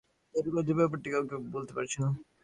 [0.35, 2.09] তার কষ্টের ব্যাপারটি কাউকে বলতে পারছে না।